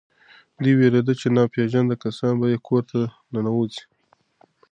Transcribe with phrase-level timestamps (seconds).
[0.61, 2.99] دی وېرېده چې ناپېژانده کسان به یې کور ته
[3.33, 3.83] ننوځي.